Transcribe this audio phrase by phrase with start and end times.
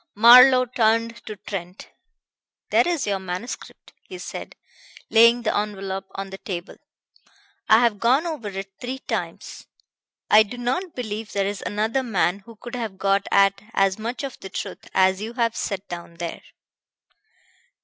[0.15, 1.89] Marlowe turned to Trent.
[2.71, 4.55] "There is your manuscript," he said,
[5.11, 6.77] laying the envelop on the table.
[7.69, 9.67] "I have gone over it three times.
[10.27, 14.23] I do not believe there is another man who could have got at as much
[14.23, 16.41] of the truth as you have set down there."